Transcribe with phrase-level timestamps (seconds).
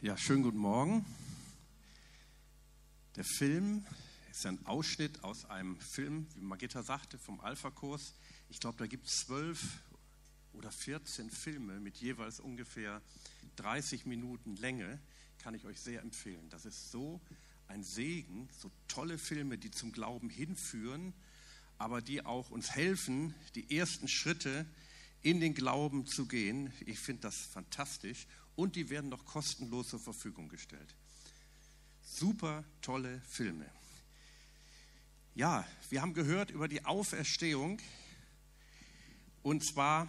[0.00, 1.04] Ja, schönen guten Morgen.
[3.16, 3.84] Der Film
[4.30, 8.14] ist ein Ausschnitt aus einem Film, wie Magitta sagte, vom Alpha-Kurs.
[8.48, 9.60] Ich glaube, da gibt es zwölf
[10.52, 13.02] oder 14 Filme mit jeweils ungefähr
[13.56, 15.00] 30 Minuten Länge.
[15.38, 16.48] Kann ich euch sehr empfehlen.
[16.48, 17.20] Das ist so
[17.66, 21.12] ein Segen, so tolle Filme, die zum Glauben hinführen,
[21.76, 24.64] aber die auch uns helfen, die ersten Schritte
[25.22, 26.72] in den Glauben zu gehen.
[26.86, 28.26] Ich finde das fantastisch
[28.56, 30.94] und die werden noch kostenlos zur Verfügung gestellt.
[32.02, 33.70] Super tolle Filme.
[35.34, 37.80] Ja, wir haben gehört über die Auferstehung
[39.42, 40.08] und zwar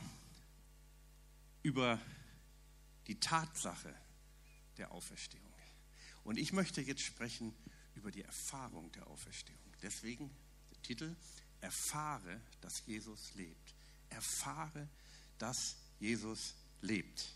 [1.61, 1.99] über
[3.07, 3.94] die Tatsache
[4.77, 5.53] der Auferstehung.
[6.23, 7.53] Und ich möchte jetzt sprechen
[7.95, 9.59] über die Erfahrung der Auferstehung.
[9.81, 10.30] Deswegen
[10.71, 11.16] der Titel,
[11.61, 13.75] erfahre, dass Jesus lebt.
[14.09, 14.88] Erfahre,
[15.39, 17.34] dass Jesus lebt.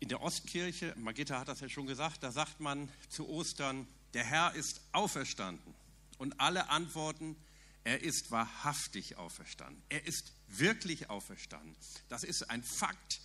[0.00, 4.24] In der Ostkirche, Margitta hat das ja schon gesagt, da sagt man zu Ostern, der
[4.24, 5.74] Herr ist auferstanden.
[6.18, 7.36] Und alle antworten,
[7.84, 9.82] er ist wahrhaftig auferstanden.
[9.88, 11.76] Er ist wirklich auferstanden.
[12.08, 13.20] Das ist ein Fakt.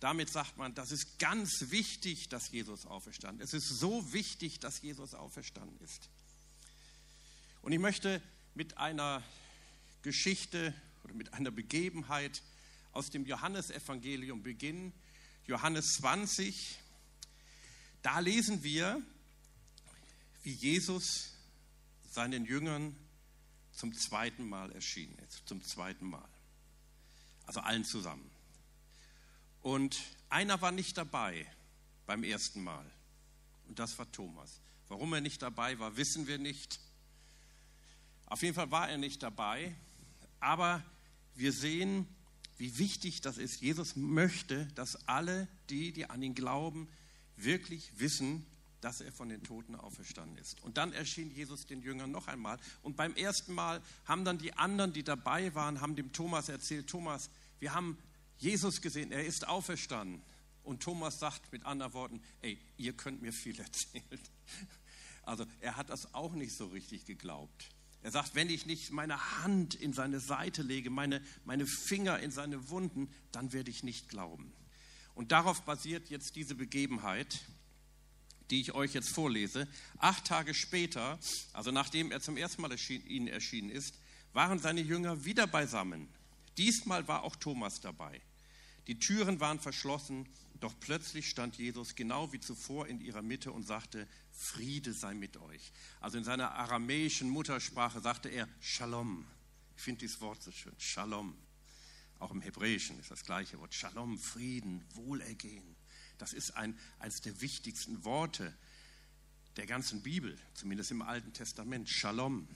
[0.00, 3.54] Damit sagt man, das ist ganz wichtig, dass Jesus auferstanden ist.
[3.54, 6.08] Es ist so wichtig, dass Jesus auferstanden ist.
[7.62, 8.22] Und ich möchte
[8.54, 9.22] mit einer
[10.02, 10.74] Geschichte
[11.06, 12.42] oder mit einer Begebenheit
[12.90, 14.92] aus dem Johannesevangelium beginnen.
[15.46, 16.80] Johannes 20,
[18.02, 19.00] da lesen wir,
[20.42, 21.32] wie Jesus
[22.10, 22.96] seinen Jüngern
[23.70, 25.46] zum zweiten Mal erschienen ist.
[25.46, 26.28] Zum zweiten Mal.
[27.46, 28.28] Also allen zusammen.
[29.62, 29.96] Und
[30.28, 31.46] einer war nicht dabei
[32.06, 32.90] beim ersten Mal.
[33.68, 34.60] Und das war Thomas.
[34.88, 36.80] Warum er nicht dabei war, wissen wir nicht.
[38.26, 39.76] Auf jeden Fall war er nicht dabei.
[40.40, 40.82] Aber
[41.36, 42.06] wir sehen,
[42.58, 43.60] wie wichtig das ist.
[43.60, 46.88] Jesus möchte, dass alle die, die an ihn glauben,
[47.36, 48.46] wirklich wissen,
[48.80, 50.62] dass er von den Toten auferstanden ist.
[50.62, 52.58] Und dann erschien Jesus den Jüngern noch einmal.
[52.82, 56.88] Und beim ersten Mal haben dann die anderen, die dabei waren, haben dem Thomas erzählt,
[56.88, 57.98] Thomas, wir haben
[58.38, 60.22] Jesus gesehen, er ist auferstanden.
[60.62, 64.20] Und Thomas sagt mit anderen Worten, ey, ihr könnt mir viel erzählen.
[65.22, 67.70] Also er hat das auch nicht so richtig geglaubt.
[68.06, 72.30] Er sagt, wenn ich nicht meine Hand in seine Seite lege, meine, meine Finger in
[72.30, 74.52] seine Wunden, dann werde ich nicht glauben.
[75.16, 77.40] Und darauf basiert jetzt diese Begebenheit,
[78.50, 79.66] die ich euch jetzt vorlese.
[79.98, 81.18] Acht Tage später,
[81.52, 83.98] also nachdem er zum ersten Mal erschien, ihnen erschienen ist,
[84.32, 86.06] waren seine Jünger wieder beisammen.
[86.58, 88.20] Diesmal war auch Thomas dabei.
[88.86, 90.28] Die Türen waren verschlossen,
[90.60, 94.06] doch plötzlich stand Jesus genau wie zuvor in ihrer Mitte und sagte,
[94.36, 95.72] Friede sei mit euch.
[96.00, 99.26] Also in seiner aramäischen Muttersprache sagte er Shalom.
[99.76, 101.36] Ich finde dieses Wort so schön, Shalom.
[102.18, 105.76] Auch im Hebräischen ist das gleiche Wort, Shalom, Frieden, Wohlergehen.
[106.18, 108.54] Das ist ein, eines der wichtigsten Worte
[109.56, 112.46] der ganzen Bibel, zumindest im Alten Testament, Shalom.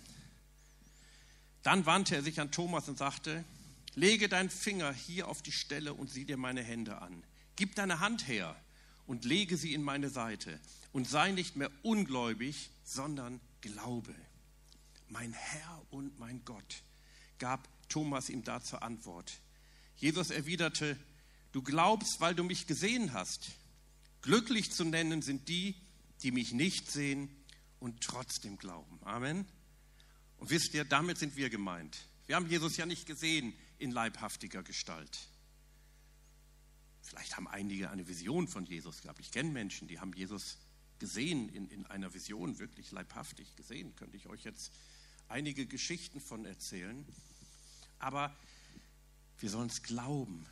[1.62, 3.44] Dann wandte er sich an Thomas und sagte,
[3.94, 7.22] lege deinen Finger hier auf die Stelle und sieh dir meine Hände an.
[7.56, 8.56] Gib deine Hand her
[9.10, 10.60] und lege sie in meine Seite
[10.92, 14.14] und sei nicht mehr ungläubig, sondern glaube.
[15.08, 16.84] Mein Herr und mein Gott,
[17.40, 19.32] gab Thomas ihm da zur Antwort.
[19.96, 20.96] Jesus erwiderte,
[21.50, 23.50] du glaubst, weil du mich gesehen hast.
[24.22, 25.74] Glücklich zu nennen sind die,
[26.22, 27.28] die mich nicht sehen
[27.80, 29.00] und trotzdem glauben.
[29.02, 29.44] Amen.
[30.36, 31.98] Und wisst ihr, damit sind wir gemeint.
[32.28, 35.18] Wir haben Jesus ja nicht gesehen in leibhaftiger Gestalt.
[37.10, 39.18] Vielleicht haben einige eine Vision von Jesus gehabt.
[39.18, 40.58] Ich kenne Menschen, die haben Jesus
[41.00, 43.96] gesehen in, in einer Vision, wirklich leibhaftig gesehen.
[43.96, 44.70] Könnte ich euch jetzt
[45.28, 47.04] einige Geschichten von erzählen.
[47.98, 48.32] Aber
[49.40, 50.46] wir sollen es glauben.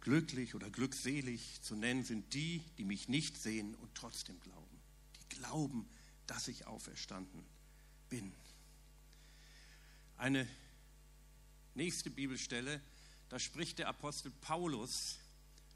[0.00, 4.80] Glücklich oder glückselig zu nennen sind die, die mich nicht sehen und trotzdem glauben.
[5.16, 5.88] Die glauben,
[6.28, 7.44] dass ich auferstanden
[8.10, 8.32] bin.
[10.18, 10.48] Eine
[11.74, 12.80] nächste Bibelstelle,
[13.28, 15.18] da spricht der Apostel Paulus,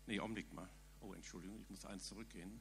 [0.08, 0.68] nee, Augenblick mal,
[1.00, 2.60] oh Entschuldigung, ich muss eins zurückgehen.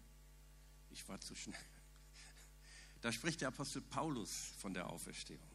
[0.89, 1.59] Ich war zu schnell.
[3.01, 5.47] Da spricht der Apostel Paulus von der Auferstehung.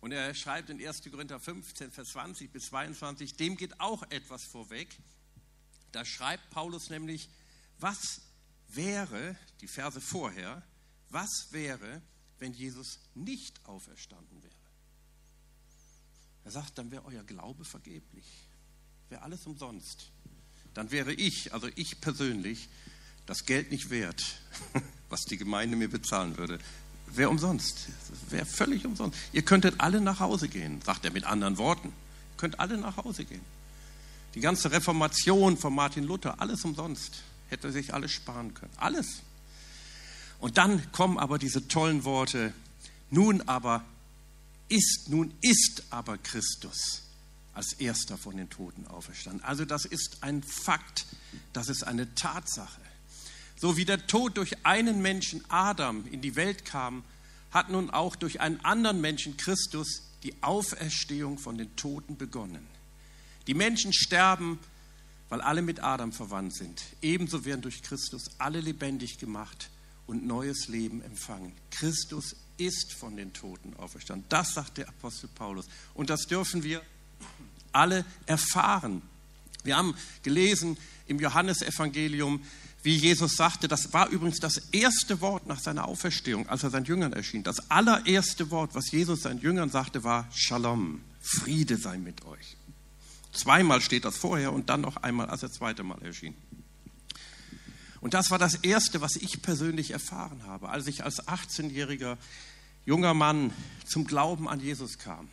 [0.00, 1.02] Und er schreibt in 1.
[1.10, 4.96] Korinther 15, Vers 20 bis 22, dem geht auch etwas vorweg.
[5.90, 7.28] Da schreibt Paulus nämlich,
[7.80, 8.22] was
[8.68, 10.62] wäre, die Verse vorher,
[11.10, 12.00] was wäre,
[12.38, 14.54] wenn Jesus nicht auferstanden wäre?
[16.44, 18.48] Er sagt, dann wäre euer Glaube vergeblich,
[19.08, 20.12] wäre alles umsonst.
[20.74, 22.68] Dann wäre ich, also ich persönlich,
[23.26, 24.22] das Geld nicht wert,
[25.08, 26.58] was die Gemeinde mir bezahlen würde.
[27.06, 27.88] Wäre umsonst.
[28.30, 29.18] Wäre völlig umsonst.
[29.32, 31.88] Ihr könntet alle nach Hause gehen, sagt er mit anderen Worten.
[31.88, 33.42] Ihr könnt alle nach Hause gehen.
[34.34, 37.22] Die ganze Reformation von Martin Luther, alles umsonst.
[37.50, 38.72] Hätte sich alles sparen können.
[38.78, 39.20] Alles.
[40.38, 42.54] Und dann kommen aber diese tollen Worte.
[43.10, 43.84] Nun aber
[44.70, 47.02] ist, nun ist aber Christus
[47.54, 49.44] als erster von den Toten auferstanden.
[49.44, 51.06] Also das ist ein Fakt,
[51.52, 52.80] das ist eine Tatsache.
[53.56, 57.04] So wie der Tod durch einen Menschen Adam in die Welt kam,
[57.50, 62.66] hat nun auch durch einen anderen Menschen Christus die Auferstehung von den Toten begonnen.
[63.46, 64.58] Die Menschen sterben,
[65.28, 66.82] weil alle mit Adam verwandt sind.
[67.02, 69.70] Ebenso werden durch Christus alle lebendig gemacht
[70.06, 71.52] und neues Leben empfangen.
[71.70, 74.26] Christus ist von den Toten auferstanden.
[74.28, 75.66] Das sagt der Apostel Paulus.
[75.94, 76.82] Und das dürfen wir
[77.72, 79.02] alle erfahren.
[79.64, 80.76] Wir haben gelesen
[81.06, 82.42] im Johannesevangelium,
[82.82, 86.84] wie Jesus sagte, das war übrigens das erste Wort nach seiner Auferstehung, als er seinen
[86.84, 87.44] Jüngern erschien.
[87.44, 92.56] Das allererste Wort, was Jesus seinen Jüngern sagte, war Shalom, Friede sei mit euch.
[93.32, 96.34] Zweimal steht das vorher und dann noch einmal, als er zweite Mal erschien.
[98.00, 102.18] Und das war das Erste, was ich persönlich erfahren habe, als ich als 18-jähriger
[102.84, 103.52] junger Mann
[103.86, 105.28] zum Glauben an Jesus kam.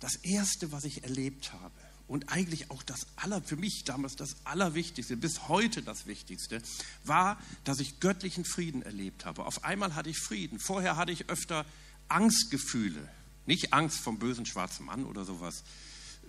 [0.00, 1.72] Das Erste, was ich erlebt habe,
[2.08, 6.62] und eigentlich auch das aller, für mich damals das Allerwichtigste, bis heute das Wichtigste,
[7.04, 9.44] war, dass ich göttlichen Frieden erlebt habe.
[9.44, 10.58] Auf einmal hatte ich Frieden.
[10.58, 11.66] Vorher hatte ich öfter
[12.08, 13.06] Angstgefühle.
[13.44, 15.64] Nicht Angst vom bösen schwarzen Mann oder sowas.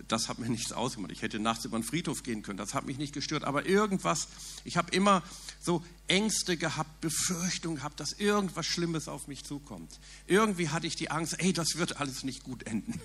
[0.06, 1.12] Das hat mir nichts ausgemacht.
[1.12, 2.58] Ich hätte nachts über den Friedhof gehen können.
[2.58, 3.44] Das hat mich nicht gestört.
[3.44, 4.28] Aber irgendwas,
[4.64, 5.22] ich habe immer
[5.62, 9.98] so Ängste gehabt, Befürchtungen gehabt, dass irgendwas Schlimmes auf mich zukommt.
[10.26, 13.00] Irgendwie hatte ich die Angst, ey, das wird alles nicht gut enden.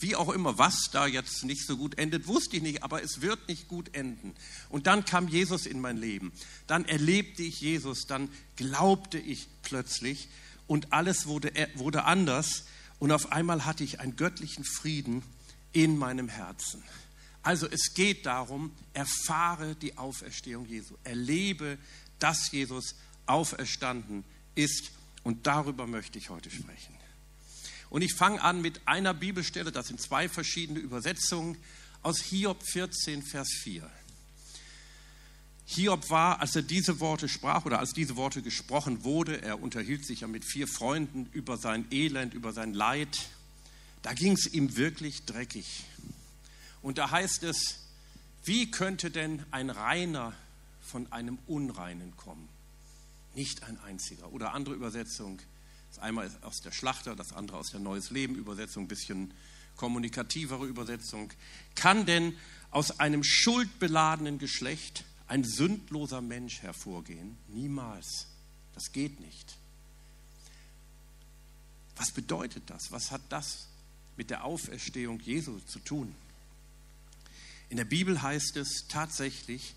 [0.00, 3.20] Wie auch immer, was da jetzt nicht so gut endet, wusste ich nicht, aber es
[3.20, 4.34] wird nicht gut enden.
[4.70, 6.32] Und dann kam Jesus in mein Leben.
[6.66, 10.28] Dann erlebte ich Jesus, dann glaubte ich plötzlich
[10.66, 12.64] und alles wurde, wurde anders.
[12.98, 15.22] Und auf einmal hatte ich einen göttlichen Frieden
[15.72, 16.82] in meinem Herzen.
[17.42, 20.94] Also es geht darum, erfahre die Auferstehung Jesu.
[21.04, 21.78] Erlebe,
[22.18, 22.94] dass Jesus
[23.26, 24.24] auferstanden
[24.54, 24.92] ist.
[25.22, 26.99] Und darüber möchte ich heute sprechen.
[27.90, 31.56] Und ich fange an mit einer Bibelstelle, das sind zwei verschiedene Übersetzungen
[32.02, 33.90] aus Hiob 14, Vers 4.
[35.66, 40.04] Hiob war, als er diese Worte sprach oder als diese Worte gesprochen wurde, er unterhielt
[40.04, 43.18] sich ja mit vier Freunden über sein Elend, über sein Leid,
[44.02, 45.84] da ging es ihm wirklich dreckig.
[46.82, 47.80] Und da heißt es,
[48.44, 50.32] wie könnte denn ein Reiner
[50.80, 52.48] von einem Unreinen kommen?
[53.34, 54.32] Nicht ein einziger.
[54.32, 55.40] Oder andere Übersetzung,
[55.90, 59.34] das einmal ist aus der Schlachter, das andere aus der Neues Leben Übersetzung, ein bisschen
[59.76, 61.32] kommunikativere Übersetzung.
[61.74, 62.36] Kann denn
[62.70, 67.36] aus einem schuldbeladenen Geschlecht ein sündloser Mensch hervorgehen?
[67.48, 68.26] Niemals.
[68.74, 69.56] Das geht nicht.
[71.96, 72.92] Was bedeutet das?
[72.92, 73.66] Was hat das
[74.16, 76.14] mit der Auferstehung Jesu zu tun?
[77.68, 79.74] In der Bibel heißt es tatsächlich,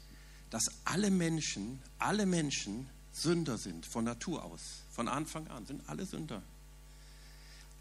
[0.51, 4.61] dass alle Menschen, alle Menschen Sünder sind von Natur aus.
[4.91, 6.41] Von Anfang an sind alle Sünder.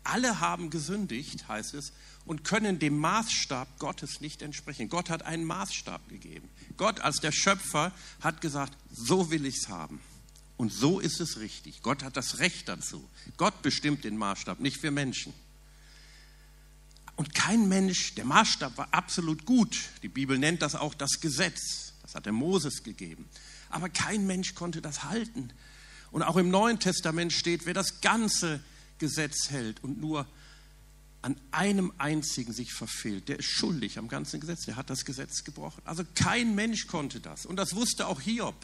[0.05, 1.93] Alle haben gesündigt, heißt es,
[2.25, 4.88] und können dem Maßstab Gottes nicht entsprechen.
[4.88, 6.49] Gott hat einen Maßstab gegeben.
[6.76, 10.00] Gott als der Schöpfer hat gesagt, so will ich es haben.
[10.56, 11.82] Und so ist es richtig.
[11.82, 13.08] Gott hat das Recht dazu.
[13.37, 15.32] Gott bestimmt den Maßstab, nicht wir Menschen.
[17.17, 19.76] Und kein Mensch, der Maßstab war absolut gut.
[20.02, 21.93] Die Bibel nennt das auch das Gesetz.
[22.02, 23.29] Das hat der Moses gegeben.
[23.72, 25.50] Aber kein Mensch konnte das halten.
[26.10, 28.60] Und auch im Neuen Testament steht, wer das ganze
[28.98, 30.26] Gesetz hält und nur
[31.22, 35.44] an einem einzigen sich verfehlt, der ist schuldig am ganzen Gesetz, der hat das Gesetz
[35.44, 35.81] gebrochen.
[35.84, 37.46] Also kein Mensch konnte das.
[37.46, 38.56] Und das wusste auch Hiob.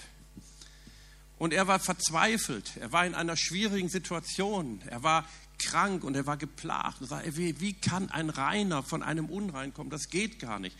[1.39, 5.25] Und er war verzweifelt, er war in einer schwierigen Situation, er war
[5.59, 7.01] krank und er war geplagt.
[7.01, 9.91] Er sagte, wie, wie kann ein Reiner von einem Unrein kommen?
[9.91, 10.77] Das geht gar nicht.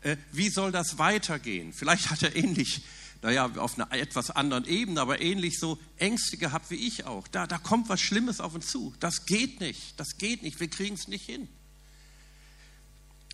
[0.00, 1.74] Äh, wie soll das weitergehen?
[1.74, 2.82] Vielleicht hat er ähnlich
[3.20, 7.26] naja, auf einer etwas anderen Ebene, aber ähnlich so Ängste gehabt wie ich auch.
[7.28, 8.94] Da, da kommt was Schlimmes auf uns zu.
[9.00, 11.48] Das geht nicht, das geht nicht, wir kriegen es nicht hin.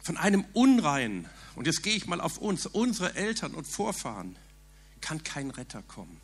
[0.02, 4.36] Von einem Unreinen, und jetzt gehe ich mal auf uns, unsere Eltern und Vorfahren,
[5.00, 6.20] kann kein Retter kommen.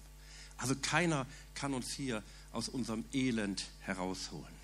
[0.56, 4.60] Also keiner kann uns hier aus unserem Elend herausholen.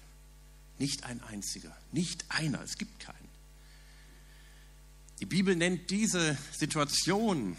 [0.78, 3.16] Nicht ein einziger, nicht einer, es gibt keinen.
[5.20, 7.56] Die Bibel nennt diese Situation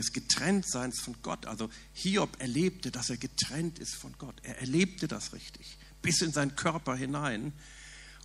[0.00, 1.46] des Getrenntseins von Gott.
[1.46, 4.34] Also Hiob erlebte, dass er getrennt ist von Gott.
[4.42, 7.52] Er erlebte das richtig, bis in seinen Körper hinein.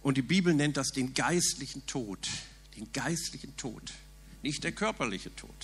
[0.02, 2.28] Und die Bibel nennt das den geistlichen Tod.
[2.76, 3.94] Den geistlichen Tod,
[4.42, 5.56] nicht der körperliche Tod.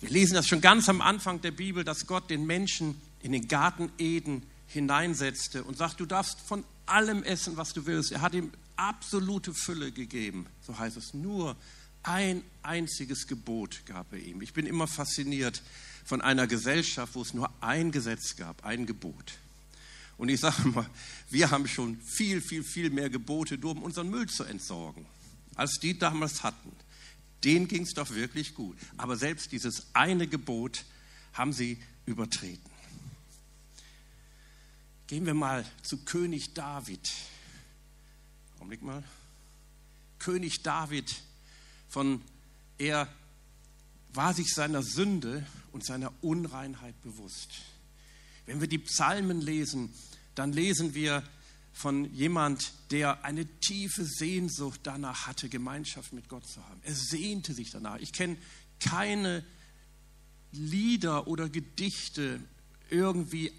[0.00, 3.48] Wir lesen das schon ganz am Anfang der Bibel, dass Gott den Menschen in den
[3.48, 8.12] Garten Eden hineinsetzte und sagt, du darfst von allem essen, was du willst.
[8.12, 10.46] Er hat ihm absolute Fülle gegeben.
[10.64, 11.56] So heißt es, nur
[12.02, 14.40] Ein einziges Gebot gab er ihm.
[14.40, 15.62] Ich bin immer fasziniert
[16.04, 19.34] von einer Gesellschaft, wo es nur ein Gesetz gab, ein Gebot.
[20.16, 20.88] Und ich sage mal,
[21.30, 25.06] wir haben schon viel, viel, viel mehr Gebote, nur um unseren Müll zu entsorgen,
[25.54, 26.72] als die damals hatten.
[27.44, 28.76] Denen ging es doch wirklich gut.
[28.96, 30.84] Aber selbst dieses eine Gebot
[31.34, 32.70] haben sie übertreten.
[35.06, 37.10] Gehen wir mal zu König David.
[38.56, 39.04] Augenblick mal.
[40.18, 41.14] König David,
[41.88, 42.22] von
[42.78, 43.08] er
[44.12, 47.50] war sich seiner Sünde und seiner Unreinheit bewusst.
[48.46, 49.92] Wenn wir die Psalmen lesen,
[50.34, 51.22] dann lesen wir
[51.72, 56.80] von jemand, der eine tiefe Sehnsucht danach hatte, Gemeinschaft mit Gott zu haben.
[56.82, 57.98] Er sehnte sich danach.
[57.98, 58.36] Ich kenne
[58.80, 59.44] keine
[60.50, 62.40] Lieder oder Gedichte
[62.90, 63.52] irgendwie,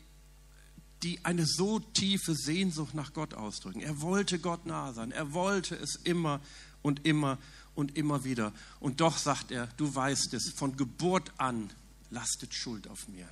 [1.03, 3.79] die eine so tiefe Sehnsucht nach Gott ausdrücken.
[3.79, 5.11] Er wollte Gott nahe sein.
[5.11, 6.41] Er wollte es immer
[6.81, 7.37] und immer
[7.75, 8.53] und immer wieder.
[8.79, 11.69] Und doch sagt er, du weißt es, von Geburt an
[12.09, 13.27] lastet Schuld auf mir.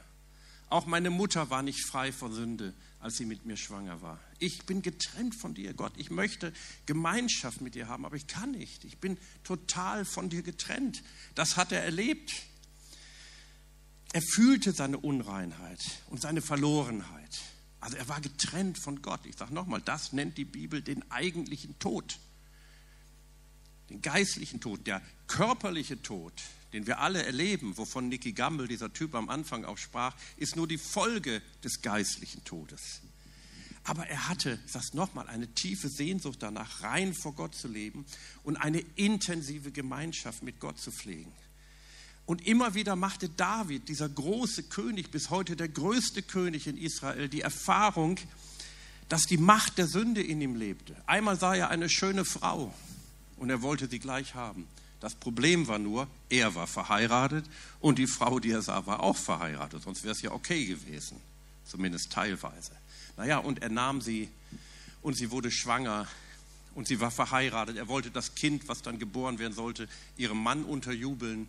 [0.69, 4.19] Auch meine Mutter war nicht frei vor Sünde, als sie mit mir schwanger war.
[4.39, 5.93] Ich bin getrennt von dir, Gott.
[5.95, 6.51] Ich möchte
[6.85, 8.83] Gemeinschaft mit dir haben, aber ich kann nicht.
[8.83, 11.03] Ich bin total von dir getrennt.
[11.35, 12.33] Das hat er erlebt.
[14.11, 17.39] Er fühlte seine Unreinheit und seine Verlorenheit.
[17.79, 19.25] Also er war getrennt von Gott.
[19.25, 22.19] Ich sage nochmal, das nennt die Bibel den eigentlichen Tod.
[23.89, 26.33] Den geistlichen Tod, der körperliche Tod,
[26.73, 30.67] den wir alle erleben, wovon Nicky Gamble, dieser Typ am Anfang auch sprach, ist nur
[30.67, 33.01] die Folge des geistlichen Todes.
[33.85, 37.69] Aber er hatte, ich sage es nochmal, eine tiefe Sehnsucht danach, rein vor Gott zu
[37.69, 38.05] leben
[38.43, 41.31] und eine intensive Gemeinschaft mit Gott zu pflegen.
[42.25, 47.29] Und immer wieder machte David, dieser große König, bis heute der größte König in Israel,
[47.29, 48.19] die Erfahrung,
[49.07, 50.93] dass die Macht der Sünde in ihm lebte.
[51.05, 52.73] Einmal sah er eine schöne Frau
[53.37, 54.67] und er wollte sie gleich haben.
[54.99, 57.45] Das Problem war nur, er war verheiratet
[57.79, 59.83] und die Frau, die er sah, war auch verheiratet.
[59.83, 61.21] Sonst wäre es ja okay gewesen,
[61.65, 62.71] zumindest teilweise.
[63.15, 64.29] Naja, und er nahm sie
[65.01, 66.07] und sie wurde schwanger
[66.73, 67.77] und sie war verheiratet.
[67.77, 71.47] Er wollte das Kind, was dann geboren werden sollte, ihrem Mann unterjubeln.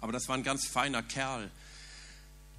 [0.00, 1.50] Aber das war ein ganz feiner Kerl.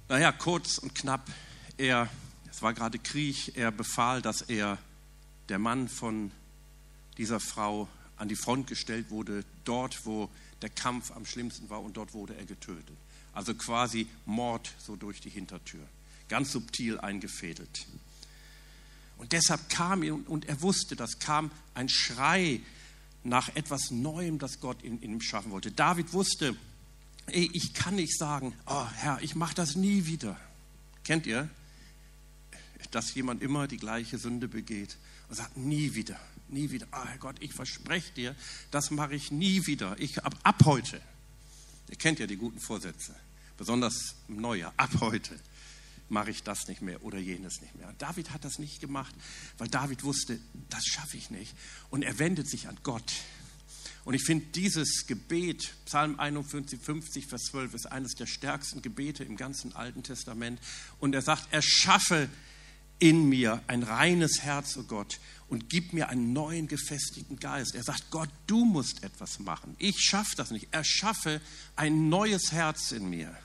[0.08, 1.30] Naja, kurz und knapp,
[1.76, 2.08] er,
[2.50, 4.78] es war gerade Krieg, er befahl, dass er,
[5.48, 6.30] der Mann von
[7.18, 7.88] dieser Frau,
[8.22, 10.30] an die Front gestellt wurde, dort, wo
[10.62, 12.96] der Kampf am schlimmsten war und dort wurde er getötet.
[13.32, 15.84] Also quasi Mord so durch die Hintertür.
[16.28, 17.84] Ganz subtil eingefädelt.
[19.18, 22.60] Und deshalb kam ihm, und er wusste, das kam ein Schrei
[23.24, 25.72] nach etwas Neuem, das Gott in, in ihm schaffen wollte.
[25.72, 26.56] David wusste,
[27.26, 30.38] ey, ich kann nicht sagen, oh Herr, ich mache das nie wieder.
[31.02, 31.50] Kennt ihr,
[32.92, 34.96] dass jemand immer die gleiche Sünde begeht
[35.28, 36.20] und sagt, nie wieder
[36.52, 36.86] nie wieder.
[36.90, 38.36] Ah, Herr Gott, ich verspreche dir,
[38.70, 39.96] das mache ich nie wieder.
[39.98, 41.00] Ich ab, ab heute.
[41.90, 43.14] Ihr kennt ja die guten Vorsätze,
[43.56, 44.72] besonders im Neujahr.
[44.76, 45.38] Ab heute
[46.08, 47.92] mache ich das nicht mehr oder jenes nicht mehr.
[47.98, 49.14] David hat das nicht gemacht,
[49.58, 51.54] weil David wusste, das schaffe ich nicht.
[51.90, 53.12] Und er wendet sich an Gott.
[54.04, 59.24] Und ich finde dieses Gebet, Psalm 51, 50, Vers 12, ist eines der stärksten Gebete
[59.24, 60.60] im ganzen Alten Testament.
[60.98, 62.28] Und er sagt, erschaffe
[62.98, 65.18] in mir ein reines Herz, o oh Gott,
[65.52, 67.74] und gib mir einen neuen gefestigten Geist.
[67.74, 69.76] Er sagt, Gott, du musst etwas machen.
[69.78, 70.68] Ich schaffe das nicht.
[70.72, 71.42] Erschaffe
[71.76, 73.36] ein neues Herz in mir.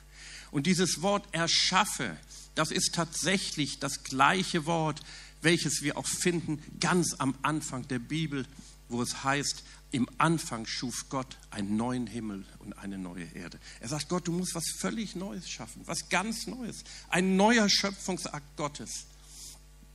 [0.50, 2.16] Und dieses Wort erschaffe,
[2.54, 5.02] das ist tatsächlich das gleiche Wort,
[5.42, 8.46] welches wir auch finden ganz am Anfang der Bibel,
[8.88, 13.60] wo es heißt, im Anfang schuf Gott einen neuen Himmel und eine neue Erde.
[13.80, 18.56] Er sagt, Gott, du musst was völlig Neues schaffen, was ganz Neues, ein neuer Schöpfungsakt
[18.56, 19.04] Gottes.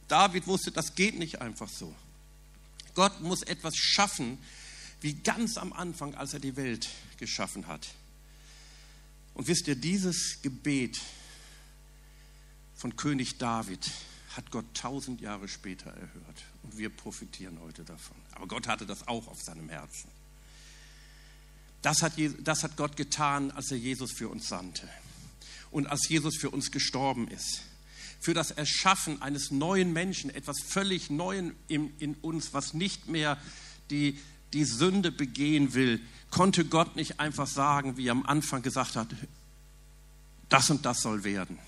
[0.07, 1.95] David wusste, das geht nicht einfach so.
[2.93, 4.37] Gott muss etwas schaffen,
[5.01, 7.87] wie ganz am Anfang, als er die Welt geschaffen hat.
[9.33, 11.01] Und wisst ihr, dieses Gebet
[12.75, 13.91] von König David
[14.35, 16.43] hat Gott tausend Jahre später erhört.
[16.63, 18.15] Und wir profitieren heute davon.
[18.31, 20.09] Aber Gott hatte das auch auf seinem Herzen.
[21.81, 24.87] Das hat, das hat Gott getan, als er Jesus für uns sandte.
[25.69, 27.63] Und als Jesus für uns gestorben ist
[28.23, 33.37] für das Erschaffen eines neuen Menschen, etwas völlig Neues in, in uns, was nicht mehr
[33.89, 34.17] die,
[34.53, 35.99] die Sünde begehen will,
[36.31, 39.09] konnte Gott nicht einfach sagen, wie er am Anfang gesagt hat,
[40.47, 41.59] das und das soll werden.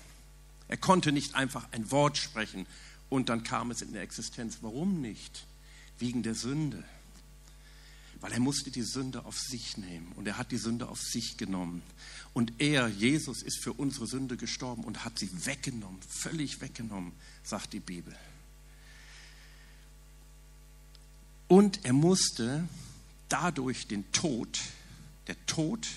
[0.68, 2.66] Er konnte nicht einfach ein Wort sprechen
[3.10, 4.58] und dann kam es in der Existenz.
[4.62, 5.44] Warum nicht?
[5.98, 6.84] Wegen der Sünde
[8.20, 11.36] weil er musste die Sünde auf sich nehmen und er hat die Sünde auf sich
[11.36, 11.82] genommen.
[12.32, 17.72] Und er, Jesus, ist für unsere Sünde gestorben und hat sie weggenommen, völlig weggenommen, sagt
[17.72, 18.16] die Bibel.
[21.48, 22.68] Und er musste
[23.28, 24.60] dadurch den Tod
[25.26, 25.88] Der Tod,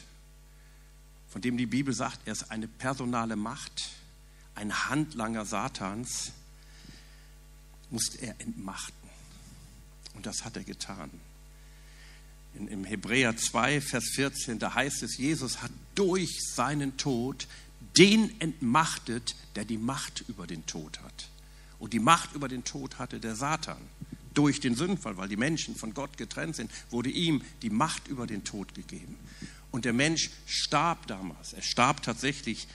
[1.30, 3.90] von dem die Bibel sagt, er ist eine personale Macht,
[4.56, 6.32] ein Handlanger Satans,
[7.92, 9.10] musste er entmachten.
[10.16, 11.12] Und das hat er getan.
[12.56, 17.48] In, Im Hebräer 2, Vers 14, da heißt es, Jesus hat durch seinen Tod
[17.98, 21.29] den entmachtet, der die Macht über den Tod hat.
[21.79, 23.82] Und die Macht über den Tod hatte der Satan.
[24.34, 28.27] Durch den Sündfall, weil die Menschen von Gott getrennt sind, wurde ihm die Macht über
[28.27, 29.18] den Tod gegeben.
[29.72, 31.53] Und der Mensch starb damals.
[31.53, 32.68] Er starb tatsächlich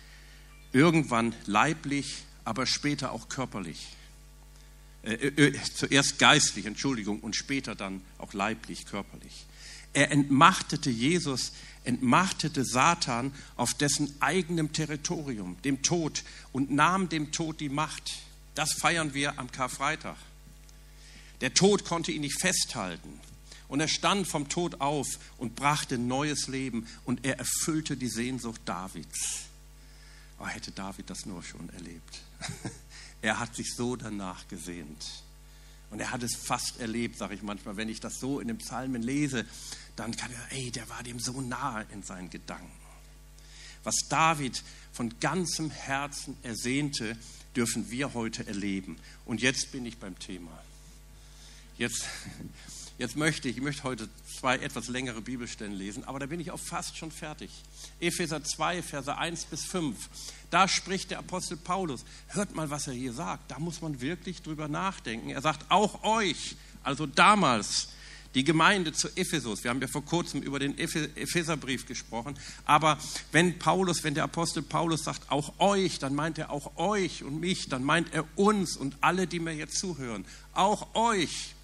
[0.73, 3.89] irgendwann leiblich, aber später auch körperlich.
[5.05, 9.47] Äh, äh, äh, zuerst geistlich, Entschuldigung, und später dann auch leiblich, körperlich.
[9.95, 11.53] Er entmachtete Jesus,
[11.85, 18.13] entmachtete Satan auf dessen eigenem Territorium, dem Tod, und nahm dem Tod die Macht.
[18.55, 20.17] Das feiern wir am Karfreitag.
[21.41, 23.21] Der Tod konnte ihn nicht festhalten.
[23.69, 25.07] Und er stand vom Tod auf
[25.39, 29.47] und brachte neues Leben und er erfüllte die Sehnsucht Davids.
[30.39, 32.21] Oh, hätte David das nur schon erlebt.
[33.23, 35.25] Er hat sich so danach gesehnt.
[35.91, 38.59] Und er hat es fast erlebt, sage ich manchmal, wenn ich das so in den
[38.59, 39.47] Psalmen lese,
[39.97, 42.71] dann kann er, ey, der war dem so nahe in seinen Gedanken.
[43.85, 47.17] Was David von ganzem Herzen ersehnte,
[47.55, 48.99] dürfen wir heute erleben.
[49.25, 50.51] Und jetzt bin ich beim Thema.
[51.77, 52.07] Jetzt,
[52.99, 54.09] jetzt möchte ich, ich möchte heute
[54.39, 57.51] zwei etwas längere Bibelstellen lesen, aber da bin ich auch fast schon fertig.
[58.01, 59.97] Epheser 2, Verse 1 bis 5.
[60.51, 62.05] Da spricht der Apostel Paulus.
[62.29, 63.51] Hört mal, was er hier sagt.
[63.51, 65.31] Da muss man wirklich drüber nachdenken.
[65.31, 67.89] Er sagt, auch euch, also damals,
[68.35, 69.63] die Gemeinde zu Ephesus.
[69.63, 72.37] Wir haben ja vor kurzem über den Epheserbrief gesprochen.
[72.65, 72.99] Aber
[73.33, 77.41] wenn Paulus, wenn der Apostel Paulus sagt, auch euch, dann meint er auch euch und
[77.41, 80.25] mich, dann meint er uns und alle, die mir jetzt zuhören.
[80.53, 81.55] Auch euch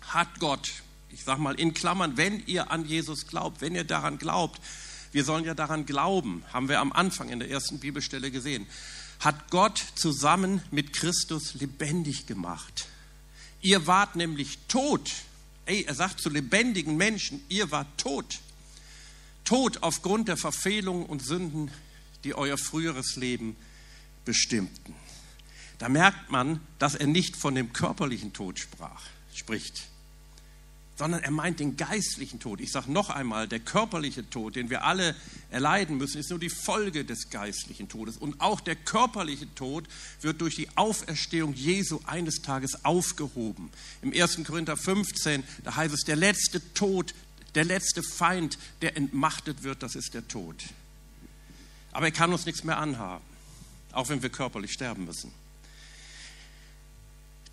[0.00, 0.68] hat Gott,
[1.10, 4.60] ich sage mal in Klammern, wenn ihr an Jesus glaubt, wenn ihr daran glaubt,
[5.12, 8.66] wir sollen ja daran glauben, haben wir am Anfang in der ersten Bibelstelle gesehen,
[9.20, 12.88] hat Gott zusammen mit Christus lebendig gemacht.
[13.62, 15.10] Ihr wart nämlich tot
[15.66, 18.40] Ey, er sagt zu lebendigen Menschen, ihr wart tot.
[19.44, 21.70] Tot aufgrund der Verfehlungen und Sünden,
[22.24, 23.56] die euer früheres Leben
[24.24, 24.94] bestimmten.
[25.78, 29.02] Da merkt man, dass er nicht von dem körperlichen Tod sprach,
[29.34, 29.88] spricht,
[30.96, 32.60] sondern er meint den geistlichen Tod.
[32.60, 35.14] Ich sage noch einmal, der körperliche Tod, den wir alle
[35.50, 38.16] erleiden müssen, ist nur die Folge des geistlichen Todes.
[38.16, 39.84] Und auch der körperliche Tod
[40.22, 43.70] wird durch die Auferstehung Jesu eines Tages aufgehoben.
[44.00, 44.42] Im 1.
[44.44, 47.14] Korinther 15, da heißt es, der letzte Tod,
[47.54, 50.56] der letzte Feind, der entmachtet wird, das ist der Tod.
[51.92, 53.24] Aber er kann uns nichts mehr anhaben,
[53.92, 55.45] auch wenn wir körperlich sterben müssen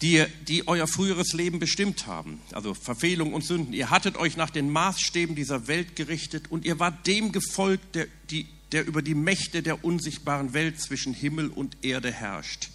[0.03, 3.73] die, die euer früheres Leben bestimmt haben, also Verfehlung und Sünden.
[3.73, 8.07] Ihr hattet euch nach den Maßstäben dieser Welt gerichtet und ihr wart dem gefolgt, der,
[8.29, 12.69] die, der über die Mächte der unsichtbaren Welt zwischen Himmel und Erde herrscht.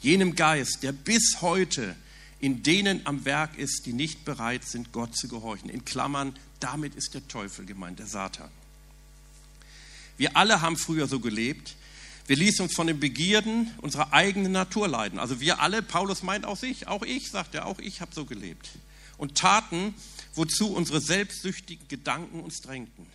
[0.00, 1.96] Jenem Geist, der bis heute
[2.40, 5.68] in denen am Werk ist, die nicht bereit sind, Gott zu gehorchen.
[5.70, 8.50] In Klammern, damit ist der Teufel gemeint, der Satan.
[10.16, 11.74] Wir alle haben früher so gelebt.
[12.28, 15.18] Wir ließen uns von den Begierden unserer eigenen Natur leiden.
[15.18, 18.26] Also wir alle, Paulus meint auch sich, auch ich, sagt er, auch ich habe so
[18.26, 18.68] gelebt.
[19.16, 19.94] Und taten,
[20.34, 23.06] wozu unsere selbstsüchtigen Gedanken uns drängten.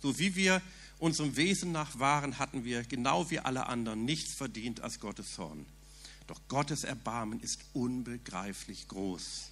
[0.00, 0.62] So wie wir
[0.98, 5.66] unserem Wesen nach waren, hatten wir, genau wie alle anderen, nichts verdient als Gottes Zorn.
[6.26, 9.50] Doch Gottes Erbarmen ist unbegreiflich groß.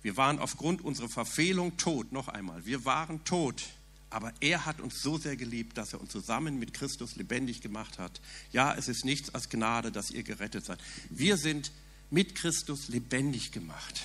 [0.00, 3.64] Wir waren aufgrund unserer Verfehlung tot, noch einmal, wir waren tot
[4.10, 7.98] aber er hat uns so sehr geliebt, dass er uns zusammen mit Christus lebendig gemacht
[7.98, 8.20] hat.
[8.52, 10.80] Ja, es ist nichts als Gnade, dass ihr gerettet seid.
[11.10, 11.70] Wir sind
[12.10, 14.02] mit Christus lebendig gemacht.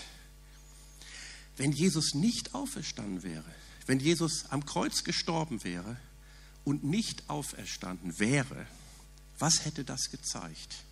[1.55, 3.45] Wenn Jesus nicht auferstanden wäre,
[3.85, 5.97] wenn Jesus am Kreuz gestorben wäre
[6.65, 8.65] und nicht auferstanden wäre,
[9.39, 10.83] was hätte das gezeigt?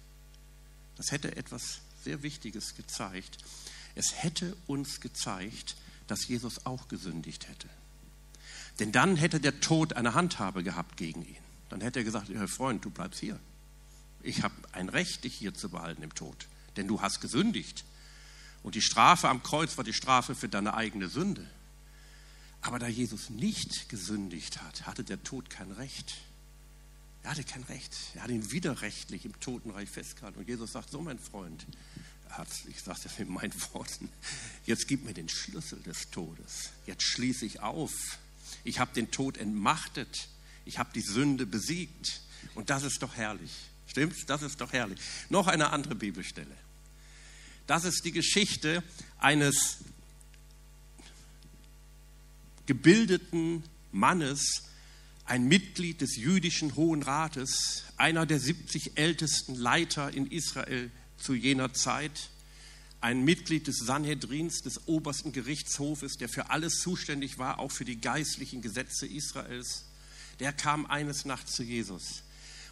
[0.95, 3.37] Das hätte etwas sehr Wichtiges gezeigt.
[3.95, 5.75] Es hätte uns gezeigt,
[6.07, 7.67] dass Jesus auch gesündigt hätte.
[8.81, 11.37] Denn dann hätte der Tod eine Handhabe gehabt gegen ihn.
[11.69, 13.39] Dann hätte er gesagt, Herr Freund, du bleibst hier.
[14.23, 16.47] Ich habe ein Recht, dich hier zu behalten im Tod.
[16.77, 17.85] Denn du hast gesündigt.
[18.63, 21.47] Und die Strafe am Kreuz war die Strafe für deine eigene Sünde.
[22.61, 26.15] Aber da Jesus nicht gesündigt hat, hatte der Tod kein Recht.
[27.21, 27.95] Er hatte kein Recht.
[28.15, 30.39] Er hat ihn widerrechtlich im Totenreich festgehalten.
[30.39, 31.67] Und Jesus sagt, so mein Freund,
[32.67, 34.09] ich sage das mit meinen Worten,
[34.65, 36.71] jetzt gib mir den Schlüssel des Todes.
[36.87, 37.91] Jetzt schließe ich auf
[38.63, 40.27] ich habe den Tod entmachtet.
[40.65, 42.21] Ich habe die Sünde besiegt.
[42.55, 43.51] Und das ist doch herrlich.
[43.87, 44.25] Stimmt's?
[44.25, 44.99] Das ist doch herrlich.
[45.29, 46.55] Noch eine andere Bibelstelle.
[47.67, 48.83] Das ist die Geschichte
[49.19, 49.77] eines
[52.65, 54.63] gebildeten Mannes,
[55.25, 61.73] ein Mitglied des jüdischen Hohen Rates, einer der 70 ältesten Leiter in Israel zu jener
[61.73, 62.29] Zeit,
[63.01, 67.99] ein Mitglied des Sanhedrins, des obersten Gerichtshofes, der für alles zuständig war, auch für die
[67.99, 69.85] geistlichen Gesetze Israels,
[70.39, 72.23] der kam eines Nachts zu Jesus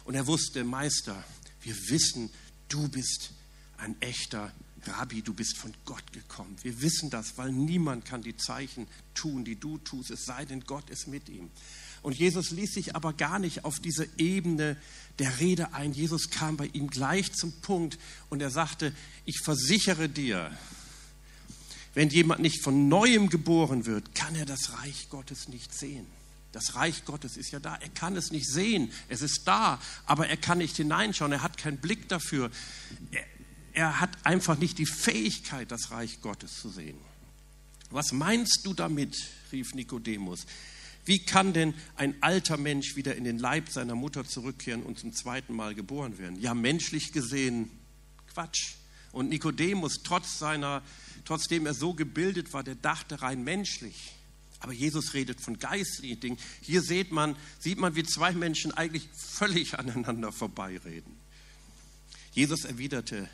[0.04, 1.22] und er wusste, Meister,
[1.62, 2.30] wir wissen,
[2.68, 3.32] du bist
[3.76, 4.52] ein echter
[4.86, 6.56] Rabbi, du bist von Gott gekommen.
[6.62, 10.62] Wir wissen das, weil niemand kann die Zeichen tun, die du tust, es sei denn,
[10.62, 11.50] Gott ist mit ihm.
[12.02, 14.76] Und Jesus ließ sich aber gar nicht auf diese Ebene
[15.18, 15.92] der Rede ein.
[15.92, 17.98] Jesus kam bei ihm gleich zum Punkt
[18.30, 18.94] und er sagte,
[19.26, 20.50] ich versichere dir,
[21.94, 26.06] wenn jemand nicht von neuem geboren wird, kann er das Reich Gottes nicht sehen.
[26.52, 27.76] Das Reich Gottes ist ja da.
[27.76, 28.90] Er kann es nicht sehen.
[29.08, 31.32] Es ist da, aber er kann nicht hineinschauen.
[31.32, 32.50] Er hat keinen Blick dafür.
[33.72, 36.98] Er, hat einfach nicht die Fähigkeit, das Reich Gottes zu sehen.
[37.90, 39.16] Was meinst du damit?
[39.52, 40.46] rief Nikodemus.
[41.04, 45.12] Wie kann denn ein alter Mensch wieder in den Leib seiner Mutter zurückkehren und zum
[45.12, 46.40] zweiten Mal geboren werden?
[46.40, 47.70] Ja, menschlich gesehen
[48.32, 48.74] Quatsch.
[49.12, 50.82] Und Nikodemus, trotz seiner,
[51.24, 54.12] trotzdem er so gebildet war, der dachte rein menschlich.
[54.60, 56.38] Aber Jesus redet von geistlichen Dingen.
[56.60, 61.16] Hier sieht man, sieht man, wie zwei Menschen eigentlich völlig aneinander vorbeireden.
[62.32, 63.28] Jesus erwiderte,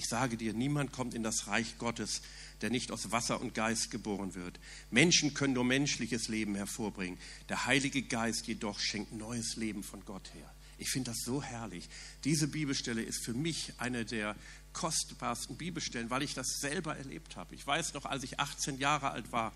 [0.00, 2.22] ich sage dir, niemand kommt in das Reich Gottes,
[2.62, 4.58] der nicht aus Wasser und Geist geboren wird.
[4.90, 7.18] Menschen können nur menschliches Leben hervorbringen.
[7.50, 10.50] Der Heilige Geist jedoch schenkt neues Leben von Gott her.
[10.78, 11.86] Ich finde das so herrlich.
[12.24, 14.36] Diese Bibelstelle ist für mich eine der
[14.72, 17.54] kostbarsten Bibelstellen, weil ich das selber erlebt habe.
[17.54, 19.52] Ich weiß noch, als ich 18 Jahre alt war,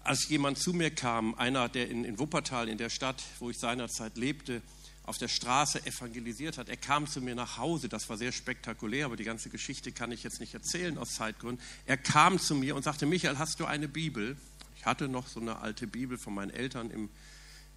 [0.00, 3.58] als jemand zu mir kam, einer, der in, in Wuppertal, in der Stadt, wo ich
[3.58, 4.60] seinerzeit lebte,
[5.04, 6.68] auf der Straße evangelisiert hat.
[6.68, 10.10] Er kam zu mir nach Hause, das war sehr spektakulär, aber die ganze Geschichte kann
[10.10, 11.64] ich jetzt nicht erzählen aus Zeitgründen.
[11.84, 14.36] Er kam zu mir und sagte, Michael, hast du eine Bibel?
[14.76, 17.10] Ich hatte noch so eine alte Bibel von meinen Eltern im,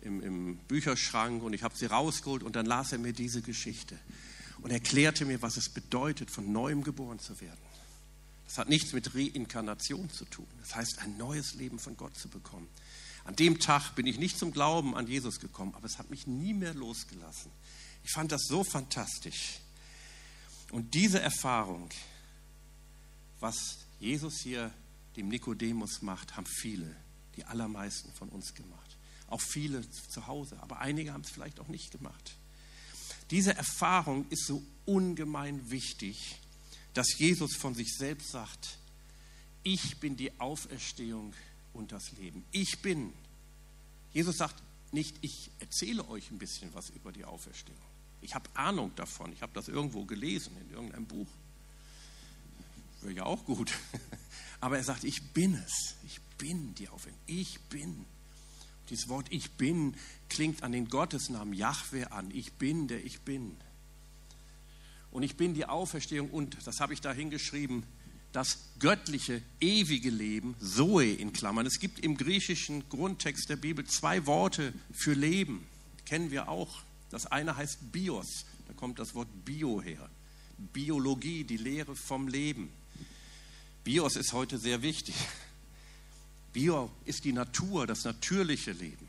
[0.02, 3.98] im, im Bücherschrank und ich habe sie rausgeholt und dann las er mir diese Geschichte
[4.62, 7.60] und erklärte mir, was es bedeutet, von neuem geboren zu werden.
[8.46, 10.48] Das hat nichts mit Reinkarnation zu tun.
[10.62, 12.70] Das heißt, ein neues Leben von Gott zu bekommen.
[13.28, 16.28] An dem Tag bin ich nicht zum Glauben an Jesus gekommen, aber es hat mich
[16.28, 17.52] nie mehr losgelassen.
[18.06, 19.60] Ich fand das so fantastisch.
[20.72, 21.90] Und diese Erfahrung,
[23.42, 24.74] was Jesus hier
[25.18, 26.96] dem Nikodemus macht, haben viele,
[27.36, 28.98] die allermeisten von uns gemacht.
[29.28, 32.38] Auch viele zu Hause, aber einige haben es vielleicht auch nicht gemacht.
[33.30, 36.40] Diese Erfahrung ist so ungemein wichtig,
[36.94, 38.78] dass Jesus von sich selbst sagt,
[39.64, 41.34] ich bin die Auferstehung
[41.78, 42.44] und das Leben.
[42.52, 43.14] Ich bin.
[44.12, 44.56] Jesus sagt
[44.92, 47.78] nicht, ich erzähle euch ein bisschen was über die Auferstehung.
[48.22, 49.32] Ich habe Ahnung davon.
[49.32, 51.28] Ich habe das irgendwo gelesen in irgendeinem Buch.
[53.02, 53.72] Wäre ja auch gut.
[54.60, 55.96] Aber er sagt, ich bin es.
[56.06, 57.20] Ich bin die Auferstehung.
[57.28, 58.06] Ich bin.
[58.90, 59.96] Dieses Wort Ich bin
[60.30, 62.32] klingt an den Gottesnamen Yahweh an.
[62.32, 63.56] Ich bin, der ich bin.
[65.12, 67.84] Und ich bin die Auferstehung und, das habe ich da hingeschrieben,
[68.32, 71.66] das göttliche, ewige Leben, Zoe in Klammern.
[71.66, 75.66] Es gibt im griechischen Grundtext der Bibel zwei Worte für Leben,
[76.06, 76.82] kennen wir auch.
[77.10, 80.10] Das eine heißt Bios, da kommt das Wort Bio her.
[80.74, 82.70] Biologie, die Lehre vom Leben.
[83.84, 85.16] Bios ist heute sehr wichtig.
[86.52, 89.08] Bio ist die Natur, das natürliche Leben.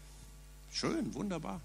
[0.70, 1.61] Schön, wunderbar.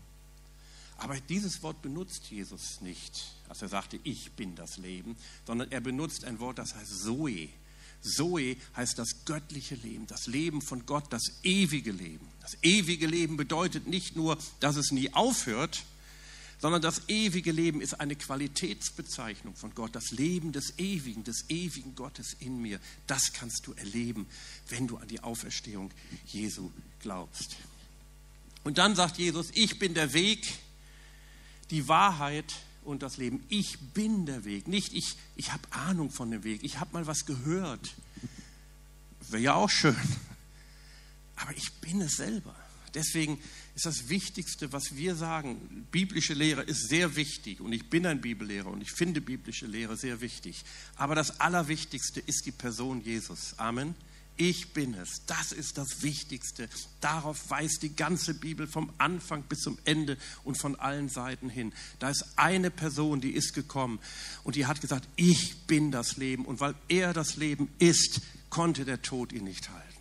[1.03, 5.81] Aber dieses Wort benutzt Jesus nicht, als er sagte, ich bin das Leben, sondern er
[5.81, 7.49] benutzt ein Wort, das heißt Zoe.
[8.01, 12.25] Zoe heißt das göttliche Leben, das Leben von Gott, das ewige Leben.
[12.39, 15.83] Das ewige Leben bedeutet nicht nur, dass es nie aufhört,
[16.59, 21.95] sondern das ewige Leben ist eine Qualitätsbezeichnung von Gott, das Leben des Ewigen, des ewigen
[21.95, 22.79] Gottes in mir.
[23.07, 24.25] Das kannst du erleben,
[24.69, 25.91] wenn du an die Auferstehung
[26.27, 27.57] Jesu glaubst.
[28.63, 30.47] Und dann sagt Jesus, ich bin der Weg,
[31.73, 33.43] die Wahrheit und das Leben.
[33.49, 37.07] Ich bin der Weg, nicht ich, ich habe Ahnung von dem Weg, ich habe mal
[37.07, 37.95] was gehört.
[39.29, 39.95] Wäre ja auch schön.
[41.35, 42.55] Aber ich bin es selber.
[42.93, 43.39] Deswegen
[43.73, 48.21] ist das Wichtigste, was wir sagen, biblische Lehre ist sehr wichtig und ich bin ein
[48.21, 50.63] Bibellehrer und ich finde biblische Lehre sehr wichtig.
[50.95, 53.57] Aber das Allerwichtigste ist die Person Jesus.
[53.57, 53.95] Amen.
[54.35, 55.21] Ich bin es.
[55.27, 56.67] Das ist das Wichtigste.
[57.01, 61.71] Darauf weist die ganze Bibel vom Anfang bis zum Ende und von allen Seiten hin.
[61.99, 63.99] Da ist eine Person, die ist gekommen
[64.43, 66.45] und die hat gesagt, ich bin das Leben.
[66.45, 69.93] Und weil er das Leben ist, konnte der Tod ihn nicht halten.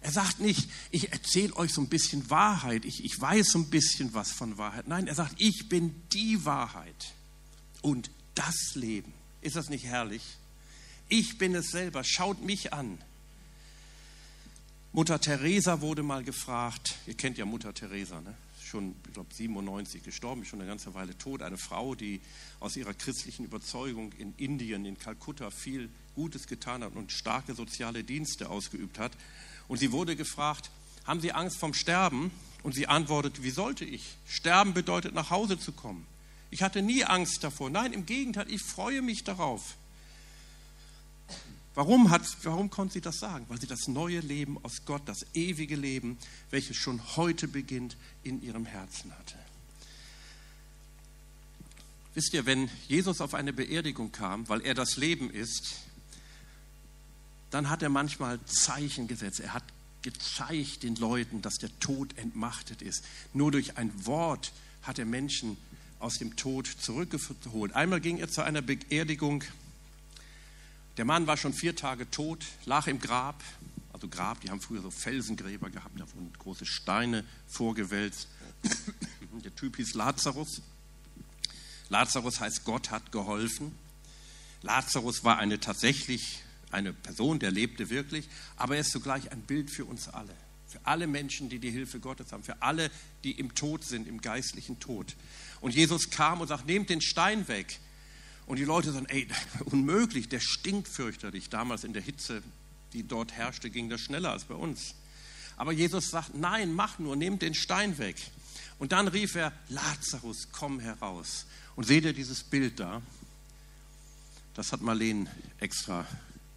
[0.00, 3.70] Er sagt nicht, ich erzähle euch so ein bisschen Wahrheit, ich, ich weiß so ein
[3.70, 4.86] bisschen was von Wahrheit.
[4.86, 7.14] Nein, er sagt, ich bin die Wahrheit
[7.80, 9.14] und das Leben.
[9.40, 10.22] Ist das nicht herrlich?
[11.08, 12.98] Ich bin es selber, schaut mich an.
[14.94, 18.32] Mutter Teresa wurde mal gefragt, ihr kennt ja Mutter Teresa, ne?
[18.64, 21.42] schon, ich glaube, 97 gestorben, schon eine ganze Weile tot.
[21.42, 22.20] Eine Frau, die
[22.60, 28.04] aus ihrer christlichen Überzeugung in Indien, in Kalkutta viel Gutes getan hat und starke soziale
[28.04, 29.10] Dienste ausgeübt hat.
[29.66, 30.70] Und sie wurde gefragt,
[31.04, 32.30] haben Sie Angst vom Sterben?
[32.62, 34.16] Und sie antwortet, wie sollte ich?
[34.26, 36.06] Sterben bedeutet nach Hause zu kommen.
[36.50, 37.68] Ich hatte nie Angst davor.
[37.68, 39.76] Nein, im Gegenteil, ich freue mich darauf.
[41.74, 43.46] Warum, hat, warum konnte sie das sagen?
[43.48, 46.18] Weil sie das neue Leben aus Gott, das ewige Leben,
[46.50, 49.34] welches schon heute beginnt, in ihrem Herzen hatte.
[52.14, 55.80] Wisst ihr, wenn Jesus auf eine Beerdigung kam, weil er das Leben ist,
[57.50, 59.40] dann hat er manchmal Zeichen gesetzt.
[59.40, 59.64] Er hat
[60.02, 63.04] gezeigt den Leuten, dass der Tod entmachtet ist.
[63.32, 65.56] Nur durch ein Wort hat er Menschen
[65.98, 67.72] aus dem Tod zurückgeholt.
[67.72, 69.42] Einmal ging er zu einer Beerdigung
[70.96, 73.42] der Mann war schon vier Tage tot, lag im Grab.
[73.92, 78.28] Also Grab, die haben früher so Felsengräber gehabt, da wurden große Steine vorgewälzt.
[79.44, 80.62] Der Typ hieß Lazarus.
[81.88, 83.72] Lazarus heißt, Gott hat geholfen.
[84.62, 89.70] Lazarus war eine tatsächlich eine Person, der lebte wirklich, aber er ist zugleich ein Bild
[89.70, 90.34] für uns alle.
[90.66, 92.90] Für alle Menschen, die die Hilfe Gottes haben, für alle,
[93.22, 95.14] die im Tod sind, im geistlichen Tod.
[95.60, 97.78] Und Jesus kam und sagt, nehmt den Stein weg.
[98.46, 99.26] Und die Leute sagen, ey,
[99.66, 101.48] unmöglich, der stinkt fürchterlich.
[101.48, 102.42] Damals in der Hitze,
[102.92, 104.94] die dort herrschte, ging das schneller als bei uns.
[105.56, 108.16] Aber Jesus sagt, nein, mach nur, nehmt den Stein weg.
[108.78, 111.46] Und dann rief er, Lazarus, komm heraus.
[111.76, 113.02] Und seht ihr dieses Bild da?
[114.54, 115.28] Das hat Marleen
[115.58, 116.06] extra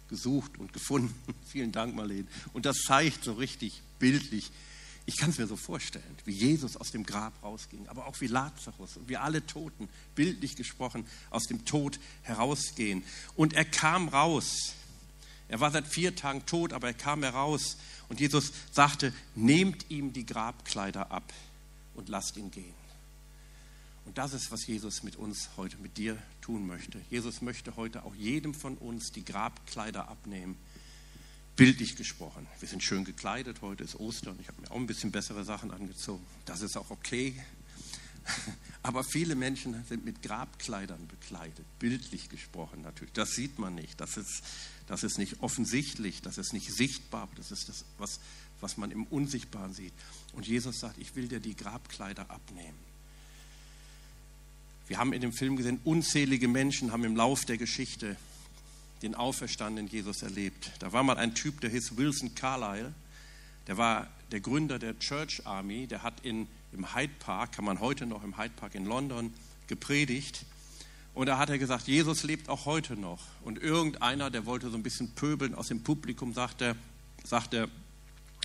[0.08, 1.14] gesucht und gefunden.
[1.46, 2.28] Vielen Dank, Marleen.
[2.52, 4.50] Und das zeigt so richtig bildlich,
[5.08, 8.26] ich kann es mir so vorstellen, wie Jesus aus dem Grab rausging, aber auch wie
[8.26, 13.02] Lazarus und wie alle Toten, bildlich gesprochen, aus dem Tod herausgehen.
[13.34, 14.74] Und er kam raus.
[15.48, 17.78] Er war seit vier Tagen tot, aber er kam heraus.
[18.10, 21.32] Und Jesus sagte, nehmt ihm die Grabkleider ab
[21.94, 22.74] und lasst ihn gehen.
[24.04, 27.00] Und das ist, was Jesus mit uns heute, mit dir tun möchte.
[27.08, 30.58] Jesus möchte heute auch jedem von uns die Grabkleider abnehmen
[31.58, 32.46] bildlich gesprochen.
[32.60, 35.72] Wir sind schön gekleidet, heute ist Ostern, ich habe mir auch ein bisschen bessere Sachen
[35.72, 36.24] angezogen.
[36.46, 37.34] Das ist auch okay.
[38.84, 43.12] Aber viele Menschen sind mit Grabkleidern bekleidet, bildlich gesprochen natürlich.
[43.12, 44.44] Das sieht man nicht, das ist,
[44.86, 48.20] das ist nicht offensichtlich, das ist nicht sichtbar, das ist das, was,
[48.60, 49.92] was man im Unsichtbaren sieht.
[50.34, 52.78] Und Jesus sagt, ich will dir die Grabkleider abnehmen.
[54.86, 58.16] Wir haben in dem Film gesehen, unzählige Menschen haben im Lauf der Geschichte
[59.02, 60.72] den auferstandenen Jesus erlebt.
[60.80, 62.92] Da war mal ein Typ, der hieß Wilson Carlyle.
[63.66, 65.86] Der war der Gründer der Church Army.
[65.86, 69.32] Der hat in, im Hyde Park, kann man heute noch im Hyde Park in London,
[69.66, 70.44] gepredigt.
[71.14, 73.22] Und da hat er gesagt, Jesus lebt auch heute noch.
[73.42, 76.76] Und irgendeiner, der wollte so ein bisschen pöbeln aus dem Publikum, sagte,
[77.24, 77.68] sagte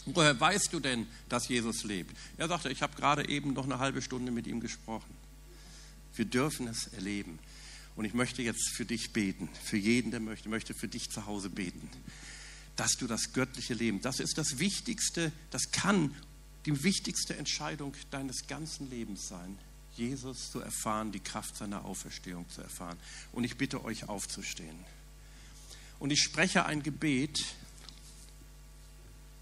[0.06, 2.16] woher weißt du denn, dass Jesus lebt?
[2.38, 5.14] Er sagte, ich habe gerade eben noch eine halbe Stunde mit ihm gesprochen.
[6.16, 7.40] Wir dürfen es erleben.
[7.96, 11.26] Und ich möchte jetzt für dich beten, für jeden, der möchte, möchte für dich zu
[11.26, 11.90] Hause beten,
[12.76, 16.16] dass du das göttliche Leben, das ist das Wichtigste, das kann
[16.66, 19.58] die wichtigste Entscheidung deines ganzen Lebens sein,
[19.96, 22.98] Jesus zu erfahren, die Kraft seiner Auferstehung zu erfahren.
[23.32, 24.78] Und ich bitte euch aufzustehen.
[26.00, 27.46] Und ich spreche ein Gebet,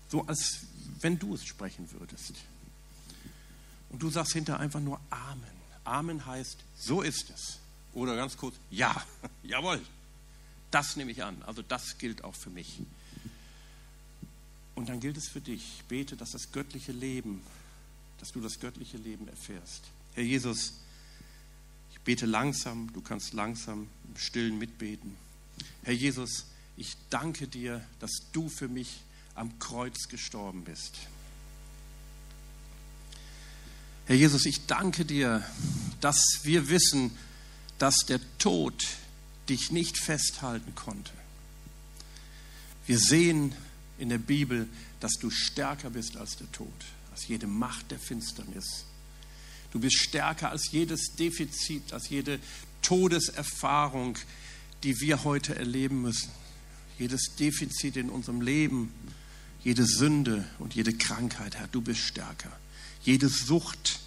[0.10, 0.66] so als
[1.00, 2.34] wenn du es sprechen würdest.
[3.90, 5.62] Und du sagst hinter einfach nur Amen.
[5.84, 7.61] Amen heißt, so ist es.
[7.94, 8.96] Oder ganz kurz, ja,
[9.44, 9.82] jawohl,
[10.72, 11.42] das nehme ich an.
[11.46, 12.80] Also das gilt auch für mich.
[14.76, 15.84] Und dann gilt es für dich.
[15.88, 17.42] Bete, dass das göttliche Leben,
[18.20, 19.84] dass du das göttliche Leben erfährst.
[20.14, 20.74] Herr Jesus,
[21.92, 25.16] ich bete langsam, du kannst langsam im Stillen mitbeten.
[25.84, 26.46] Herr Jesus,
[26.78, 29.02] ich danke dir, dass du für mich
[29.36, 30.96] am Kreuz gestorben bist.
[34.06, 35.46] Herr Jesus, ich danke dir,
[36.00, 37.16] dass wir wissen,
[37.82, 38.80] dass der Tod
[39.50, 41.12] dich nicht festhalten konnte.
[42.86, 43.56] Wir sehen
[43.98, 46.72] in der Bibel, dass du stärker bist als der Tod,
[47.12, 48.86] als jede Macht der Finsternis.
[49.72, 52.40] Du bist stärker als jedes Defizit, als jede
[52.84, 54.16] Todeserfahrung,
[54.84, 56.30] die wir heute erleben müssen.
[57.00, 58.94] Jedes Defizit in unserem Leben,
[59.64, 62.52] jede Sünde und jede Krankheit, Herr, du bist stärker.
[63.02, 64.01] Jede Sucht,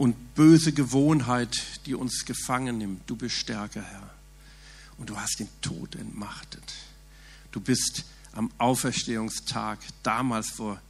[0.00, 3.02] und böse Gewohnheit, die uns gefangen nimmt.
[3.06, 4.08] Du bist stärker, Herr.
[4.96, 6.72] Und du hast den Tod entmachtet.
[7.52, 10.80] Du bist am Auferstehungstag, damals vor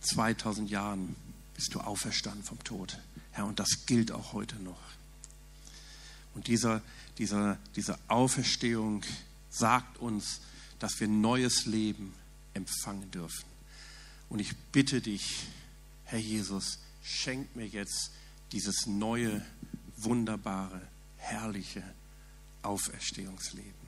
[0.00, 1.14] 2000 Jahren,
[1.52, 2.98] bist du auferstanden vom Tod.
[3.32, 4.80] Herr, und das gilt auch heute noch.
[6.34, 6.80] Und dieser,
[7.18, 9.02] dieser, diese Auferstehung
[9.50, 10.40] sagt uns,
[10.78, 12.14] dass wir neues Leben
[12.54, 13.44] empfangen dürfen.
[14.30, 15.44] Und ich bitte dich,
[16.04, 18.12] Herr Jesus, schenk mir jetzt
[18.52, 19.44] dieses neue,
[19.96, 20.80] wunderbare,
[21.16, 21.82] herrliche
[22.62, 23.86] Auferstehungsleben.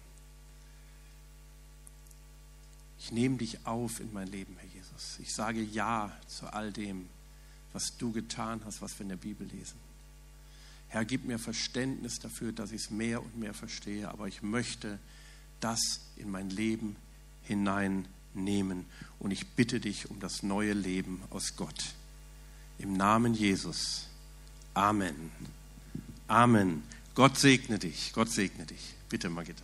[2.98, 5.18] Ich nehme dich auf in mein Leben, Herr Jesus.
[5.20, 7.08] Ich sage Ja zu all dem,
[7.72, 9.78] was du getan hast, was wir in der Bibel lesen.
[10.88, 14.98] Herr, gib mir Verständnis dafür, dass ich es mehr und mehr verstehe, aber ich möchte
[15.60, 16.96] das in mein Leben
[17.42, 18.86] hineinnehmen.
[19.18, 21.94] Und ich bitte dich um das neue Leben aus Gott.
[22.78, 24.07] Im Namen Jesus.
[24.78, 25.32] Amen.
[26.28, 26.84] Amen.
[27.16, 28.12] Gott segne dich.
[28.12, 28.94] Gott segne dich.
[29.08, 29.56] Bitte, Margitta.